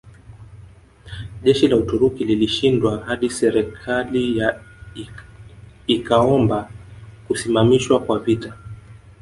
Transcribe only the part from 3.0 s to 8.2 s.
hadi serikali ya ikaomba kusimamishwa kwa